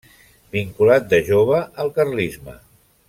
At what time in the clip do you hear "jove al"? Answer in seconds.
1.27-1.93